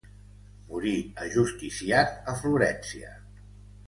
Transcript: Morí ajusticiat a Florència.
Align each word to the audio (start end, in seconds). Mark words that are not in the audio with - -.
Morí 0.69 0.93
ajusticiat 1.25 2.15
a 2.33 2.35
Florència. 2.39 3.13